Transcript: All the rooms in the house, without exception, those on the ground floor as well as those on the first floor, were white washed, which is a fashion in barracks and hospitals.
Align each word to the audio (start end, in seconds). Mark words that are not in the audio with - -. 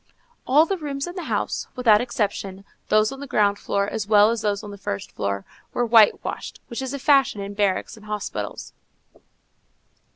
All 0.47 0.65
the 0.65 0.79
rooms 0.79 1.05
in 1.05 1.13
the 1.15 1.25
house, 1.25 1.67
without 1.75 2.01
exception, 2.01 2.65
those 2.89 3.11
on 3.11 3.19
the 3.19 3.27
ground 3.27 3.59
floor 3.59 3.87
as 3.87 4.07
well 4.07 4.31
as 4.31 4.41
those 4.41 4.63
on 4.63 4.71
the 4.71 4.77
first 4.79 5.11
floor, 5.11 5.45
were 5.73 5.85
white 5.85 6.23
washed, 6.23 6.59
which 6.69 6.81
is 6.81 6.95
a 6.95 6.97
fashion 6.97 7.39
in 7.39 7.53
barracks 7.53 7.95
and 7.97 8.07
hospitals. 8.07 8.73